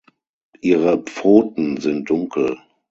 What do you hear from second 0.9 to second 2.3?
Pfoten sind